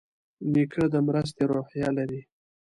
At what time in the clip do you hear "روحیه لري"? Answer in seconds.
1.51-2.21